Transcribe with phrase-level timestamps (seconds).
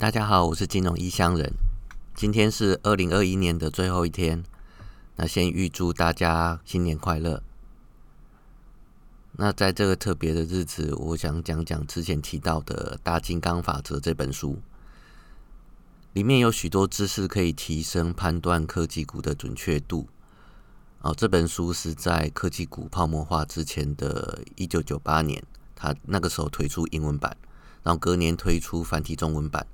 [0.00, 1.54] 大家好，我是金融异乡人。
[2.14, 4.44] 今天是二零二一年的最后一天，
[5.16, 7.42] 那先预祝大家新年快乐。
[9.32, 14.60] 那在这个特别的日子，我想讲讲之前提到的《大金刚法则》这本书，
[16.12, 20.06] 里面有许多知识可以提升判断科技股的准确度。
[21.00, 25.42] 哦，这本书是在科技股泡沫化之前的一九九八年，
[25.74, 27.36] 他那个时候推出英文版，
[27.82, 29.66] 然后隔年推出繁体中文版。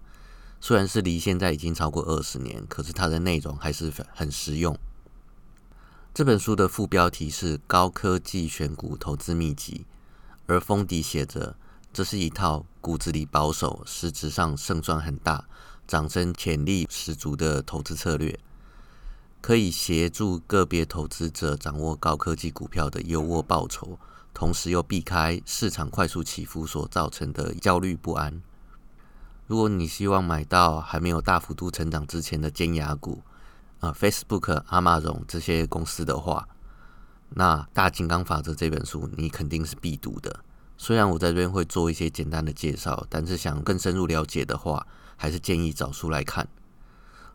[0.67, 4.75] 虽然是离现在已经超过二十年，可是它的内容还是很实用。
[6.15, 9.85] 这本书的副标题是《高科技选股投资秘籍》，
[10.47, 11.55] 而封底写着
[11.93, 15.45] ：“这是一套骨子里保守、实质上胜算很大、
[15.87, 18.41] 涨升潜力十足的投资策略，
[19.43, 23.99] 可以协助个别投资者掌握高科技股票的优渥报酬，
[24.33, 28.41] 同时又避开市场快速起伏所造成的焦虑不安。”
[29.47, 33.23] 如果你希望买到还没有大幅度成长之前的尖牙股，
[33.81, 36.49] 啊，Facebook、阿玛荣这些公司的话，
[37.29, 40.41] 那《大金刚法则》这本书你肯定是必读的。
[40.79, 46.49] 虽然我在这边会做一些简单的介绍，但是想更深入了解的话，还是建议找书来看。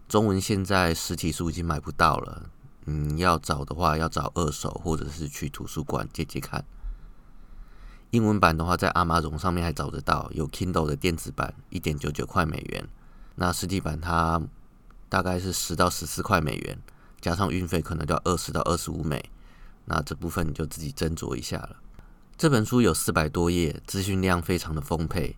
[0.08, 2.50] 中文现在实体书已经买不到了，
[2.86, 6.66] 嗯，要找的话要找二手或者是去图书馆借借看。
[8.12, 12.88] 英文版的话，在阿玛总上面还找得到，有 Kindle 的电子版，一点九九块美元。
[13.36, 14.42] 那实体版它
[15.08, 16.80] 大概是十到十四块美元，
[17.22, 19.30] 加上运费可能就要二十到二十五美。
[19.86, 21.78] 那这部分你就自己斟酌一下了。
[22.38, 25.36] 这本书有四百多页，资讯量非常的丰沛，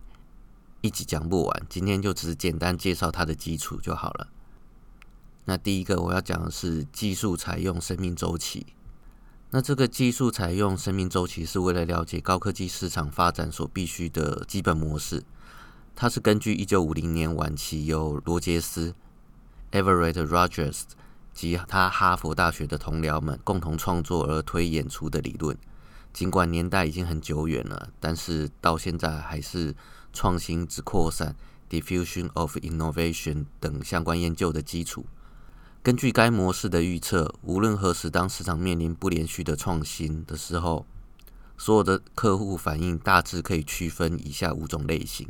[0.80, 1.66] 一集讲不完。
[1.68, 4.28] 今天就只是简单介绍它的基础就好了。
[5.44, 8.66] 那第一个我要讲的是技术采用生命周期。
[9.54, 15.22] 那这个技术采用生命周期，是为了了解高科技市场发展所必须的基本模式。
[15.94, 18.94] 它是根据一九五零年晚期由罗杰斯
[19.70, 20.84] （Everett Rogers）
[21.34, 25.54] 及他哈佛大学的同僚们共同创作而推演出的理论。
[26.14, 29.74] 尽管年代已经很久远了，但是到现在还是
[30.14, 31.36] 创新之扩散
[31.68, 35.04] （diffusion of innovation） 等相关研究的基础。
[35.82, 40.86] 根据该模式的预测，无论何时，当市场面临不连续的创新的时候，
[41.58, 45.28] 所有的客户反应大致可以区分以下五种类型。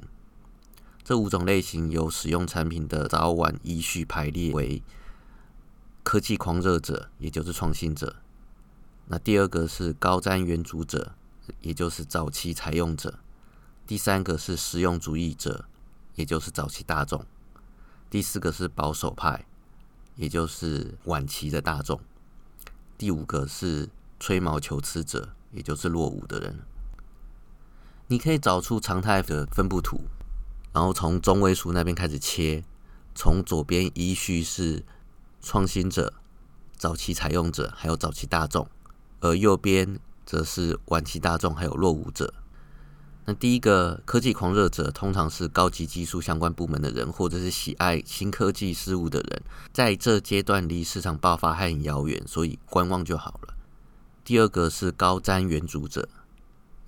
[1.02, 4.82] 这五种类型由使用产品的早晚依序排列为：
[6.02, 8.16] 科技狂热者，也就是创新者；
[9.06, 11.14] 那第二个是高瞻远瞩者，
[11.62, 13.10] 也就是早期采用者；
[13.86, 15.64] 第三个是实用主义者，
[16.14, 17.22] 也就是早期大众；
[18.10, 19.46] 第四个是保守派。
[20.16, 22.00] 也就是晚期的大众，
[22.98, 23.88] 第五个是
[24.20, 26.58] 吹毛求疵者，也就是落伍的人。
[28.08, 30.02] 你可以找出常态的分布图，
[30.72, 32.62] 然后从中位数那边开始切，
[33.14, 34.84] 从左边依序是
[35.40, 36.12] 创新者、
[36.76, 38.68] 早期采用者，还有早期大众，
[39.20, 42.34] 而右边则是晚期大众还有落伍者。
[43.24, 53.54] 那第一个科技狂热者通常是高级技术相关部门的人，或者是喜爱新科技事物的人，在这阶段离市场爆发还很遥远，所以观望就好了。
[54.24, 56.08] 第二个是高瞻远瞩者，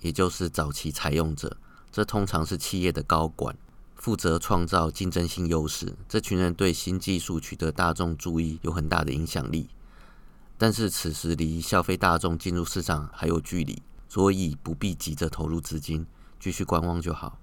[0.01, 1.55] 也就是早期采用者，
[1.89, 3.57] 这通常是企业的高管，
[3.95, 5.93] 负责创造竞争性优势。
[6.09, 9.69] 这群人对新技术取得大众注意有很大的影响力，
[10.57, 16.05] 但是此时离消费大众进入市场还有距离，所以不必急着投入资金。
[16.45, 17.39] 继续观望就好。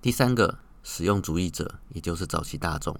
[0.00, 2.96] 第三个，实用主义者，也就是早期大众，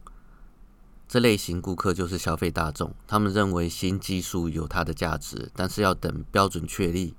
[1.06, 2.92] 这类型顾客就是消费大众。
[3.06, 7.14] 他们认为新技术有它的价值，但是要等标准确立、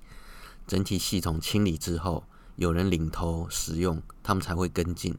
[0.68, 2.26] 整体系统清理之后，
[2.58, 5.18] 有人领头使用，他们才会跟进。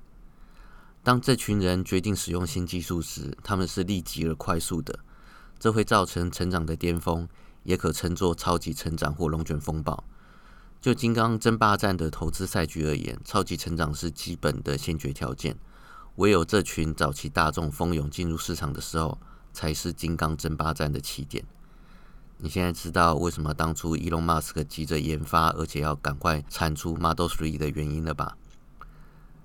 [1.03, 4.99] 当这群人决定使用新技术时，他们是立即而快速的，
[5.59, 7.27] 这会造成成长的巅峰，
[7.63, 10.05] 也可称作超级成长或龙卷风暴。
[10.81, 15.57] 就金刚争霸战的投资赛局而言，超级成长是基本的先决条件。
[16.17, 19.19] 唯有这群早期大众蜂拥进入市场的时候，
[19.53, 21.45] 才是金刚争霸战的起点。
[22.39, 28.37] 你现在知道为什么当初伊隆马斯克急着研发，而且要赶快产出 Model Three 的原因了吧？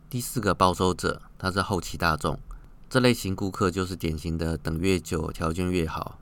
[0.09, 2.37] 第四个保守者，他是后期大众，
[2.89, 6.19] 这类型顾客就是典型的等越久条件越好。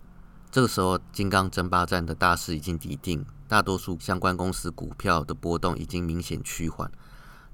[0.51, 6.92] 这个时候，金刚争霸战的大势已经抵定，大多数相关公司股票的波动已经明显趋缓，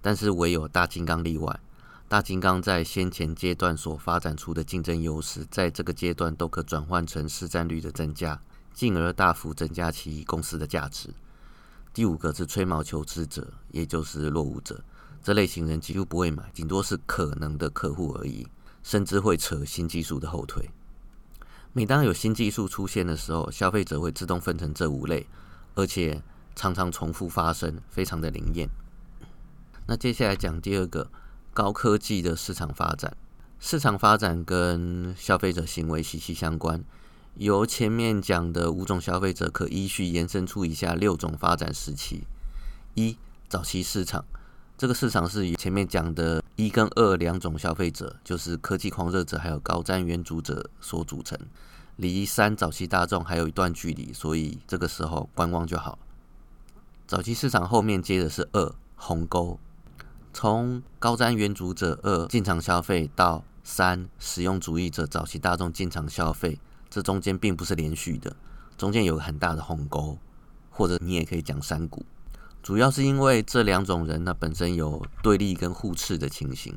[0.02, 1.58] 但是唯有大金刚例外。
[2.10, 8.42] 大金刚在先前阶段所发展出的竞争优势，在这个阶段都可转换成市占率的增加，
[8.74, 11.12] 进而大幅增加其公司的价值。
[11.94, 14.84] 第五个是吹毛求疵者，也就是落伍者，
[15.24, 18.46] 这类型人几乎不会买，顶多是可能的客户而已。
[18.84, 20.70] 甚至会扯新技术的后腿。
[21.74, 25.26] 每当有新技术出现的时候，消费者会自动分成这五类，
[25.76, 26.22] 而且
[26.56, 28.70] 常常重复发生，非常的灵验。
[29.88, 31.12] 那接下来讲第二个，
[31.54, 33.16] 高科技的市场发展。
[33.60, 36.84] 市场发展跟消费者行为息息相关。
[37.36, 42.24] 由前面讲的五种消费者，可依序延伸出以下六种发展时期：
[42.94, 43.18] 一、
[43.48, 44.24] 早期市场。
[44.78, 51.38] 这个市场是以前面讲的一跟二两种消费者，就是科技狂热者还有高瞻远瞩者所组成。
[51.98, 55.98] 离三早期大众还有一段距离，所以这个时候观望就好。
[57.08, 59.60] 早期市场后面接的是二鸿沟，
[60.34, 66.60] 从高瞻远瞩者二进场消费到三实用主义者早期大众进场消费，
[66.90, 68.36] 这中间并不是连续的，
[68.78, 70.18] 中间有个很大的鸿沟，
[70.70, 72.06] 或者你也可以讲山谷。
[72.62, 76.76] 主要是因为这两种人呢本身有对立跟互斥的情形。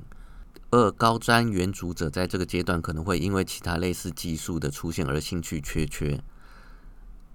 [0.71, 6.23] 二高瞻远瞩者在这个阶段可能会因为其他类似技术的出现而兴趣缺缺，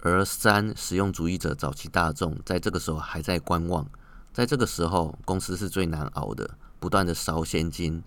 [0.01, 3.89] 而三实用主义者早期大众在这个时候还在观望。
[4.31, 8.03] 在这个时候，公司是最难熬的，不断的烧现金，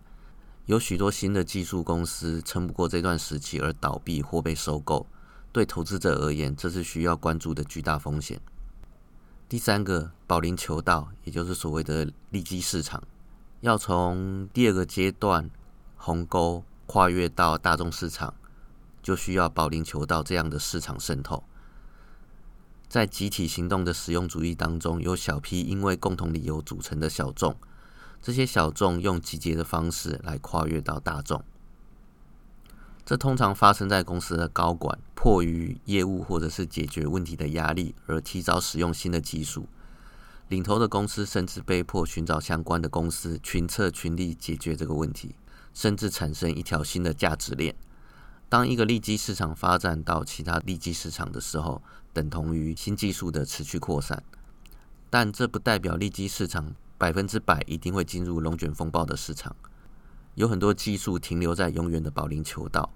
[0.66, 5.06] 有许多新的技术公司撑不过这段时期而倒闭或被收购。
[5.50, 8.40] 对投资者而言，这是需要关注的巨大风险。
[9.48, 13.02] 第三个保龄球道，也就是所谓的利基市场，
[13.60, 15.50] 要从第二个阶段
[15.96, 18.34] 鸿沟跨越到大众市场，
[19.02, 21.42] 就需要保龄球道这样的市场渗透。
[22.88, 27.56] 在集体行动的实用主义当中，有小批因为共同理由组成的小众，
[28.22, 31.42] 这些小众用集结的方式来跨越到大众。
[33.04, 39.68] 这通常发生在公司的高管迫于业务或者是解决问题的压力而提早使用新的技术，
[40.48, 45.34] 领头的公司甚至被迫寻找相关的公司群策群力解决这个问题，
[45.74, 47.74] 甚至产生一条新的价值链。
[48.48, 51.82] 当一个利基市场发展到其他利基市场的时候，
[52.12, 54.22] 等同于新技术的持续扩散。
[55.10, 59.54] 但这不代表利基市场百分之百一定会进入龙卷风暴的市场。
[60.36, 62.88] 有很多技术停留在永远的保龄球道，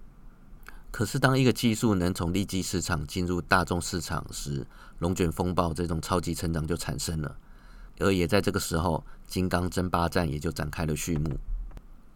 [0.90, 4.66] 可是当一个技术能从利基市场进入大众市场时，
[4.98, 7.36] 龙卷风暴这种超级成长就产生了。
[8.00, 11.38] 而也在这个时候，金刚争霸战也就展开了序幕。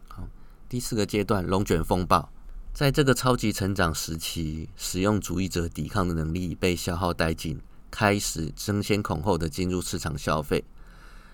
[0.08, 0.26] 好，
[0.68, 2.32] 第四个阶段，龙卷风暴，
[2.72, 7.60] 在这个超级成长时期，实用主义者抵抗的能力被消耗殆尽，
[7.90, 10.64] 开始争先恐后的进入市场消费。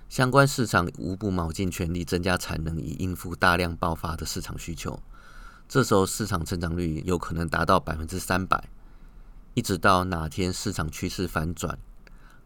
[0.09, 5.01] 相关市场无不卯尽全力增加产能，以应付大量爆发的市场需求。
[5.71, 8.69] 这时候市场成长率有可能达到百分之三百，
[9.55, 11.79] 一直到哪天市场趋势反转，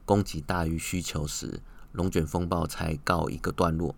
[0.05, 1.63] 供给大于需求时，
[1.93, 3.95] 龙卷风暴才告一个段落。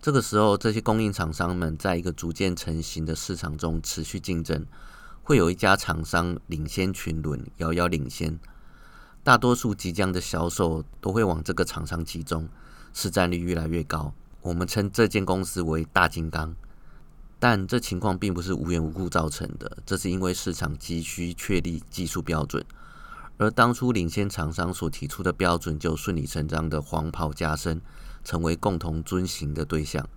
[0.00, 4.64] 这个时候，这些供应厂商们在一个逐渐成型的市场中持续竞争，
[5.24, 8.38] 会有一家厂商领先群伦，遥遥领先。
[9.24, 12.48] 大多数即将的销售都会往这个厂商集中。
[12.94, 16.54] 市占率越来越高，我们称这间公司为大金刚。
[17.42, 22.64] 但这情况并不是无缘无故造成的，这是因为市场急需确立技术标准，
[23.36, 27.80] 而当初领先厂商所提出的标准就顺理成章的黄袍加身，
[28.22, 30.08] 成为共同遵行的对象。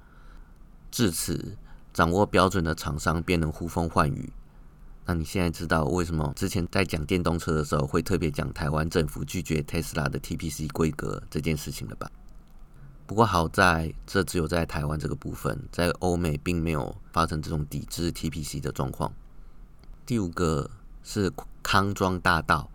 [0.91, 1.57] 至此，
[1.91, 4.31] 掌握标准的厂商便能呼风唤雨。
[5.07, 12.07] 那你现在知道为什么之前在讲电动车的时候会特别讲台湾政府拒绝特斯拉的 TPC 规格这件事情了吧？
[13.07, 19.13] 不过好在，这只有在台湾这个部分，在欧美并没有发生这种抵制 TPC 的状况。
[20.07, 20.69] 第五个
[21.03, 21.31] 是
[21.61, 22.69] 康庄大道，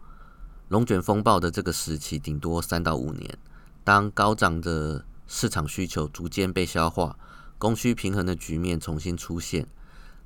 [0.68, 3.36] 龙卷风暴的这个时期顶多三到五年。
[3.82, 7.18] 当高涨的市场需求逐渐被消化，
[7.58, 9.66] 供需平衡的局面重新出现，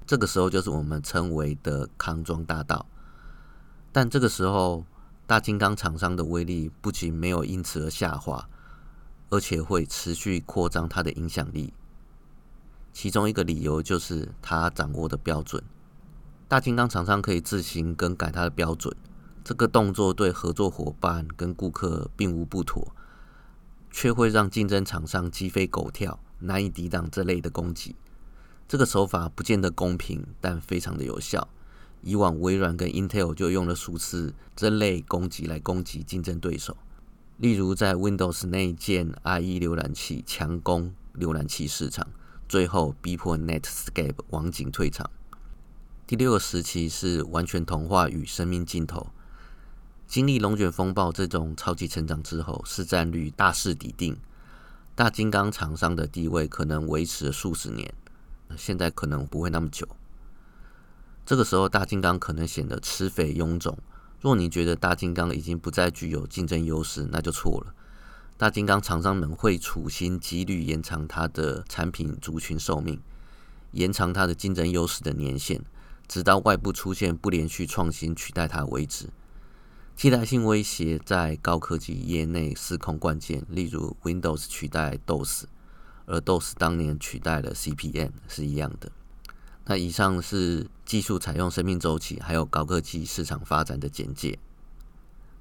[0.07, 2.85] 这个时候就是我们称为的康庄大道。
[3.91, 4.85] 但这个时候，
[5.27, 8.47] 大金刚厂商的威力不仅没有因此而下滑。
[9.31, 11.73] 而且会持续扩张它的影响力。
[12.93, 15.63] 其中一个理由就是它掌握的标准。
[16.47, 18.95] 大金刚厂商可以自行更改它的标准，
[19.43, 22.95] 这个动作对合作伙伴跟顾客并无不妥，
[23.91, 27.97] 却会让竞争厂商鸡飞狗跳，难以抵挡这类的攻击。
[28.69, 31.49] 这个手法不见得公平，但非常的有效。
[32.03, 36.77] 以往微软跟 Intel 就用了数次这类攻击来攻击竞争对手。
[37.37, 42.07] 例如，在 Windows 内建 IE 浏览器强攻浏览器市场，
[42.49, 45.11] 最后逼迫 Netscape 网警退场。
[46.07, 49.09] 第六个时期是完全同化与生命尽头。
[50.07, 54.17] 经历龙卷风暴这种超级成长之后，市占率大势已定，
[54.95, 57.93] 大金刚厂商的地位可能维持了数十年。
[58.57, 59.89] 现在可能不会那么久。
[61.27, 63.77] 这个时候，大金刚可能显得吃肥臃肿。
[64.25, 67.75] 若你觉得大金刚已经不再具有竞争优势，那就错了。
[68.39, 72.99] 大金刚厂商们会处心积虑延长它的产品族群寿命，
[73.73, 75.61] 延长它的竞争优势的年限，
[76.09, 79.11] 直到外部出现不连续创新取代它为止。
[79.95, 85.45] 替代性威胁在高科技业内司空惯见，例如 Windows 取代 DOS，
[86.07, 88.91] 而 DOS 当年取代了 CPM 是一样的。
[89.67, 94.39] 那以上是技术采用生命周期，还有高科技市场发展的简介。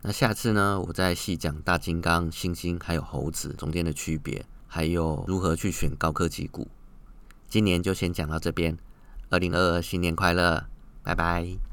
[0.01, 6.67] 那下次呢，我再细讲大金刚、猩猩还有猴子中间的区别，还有如何去选高科技股。
[7.47, 8.77] 今年就先讲到这边，
[9.29, 10.65] 二零二二新年快乐，
[11.03, 11.72] 拜拜。